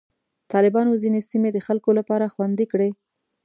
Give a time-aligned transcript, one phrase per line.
[0.51, 2.89] طالبانو ځینې سیمې د خلکو لپاره خوندي کړې.